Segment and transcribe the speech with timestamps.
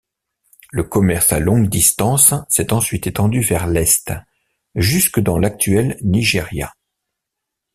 [0.71, 4.11] Le commerce à longue distance s'est ensuite étendu vers l'est,
[4.73, 6.73] jusque dans l'actuel Nigeria.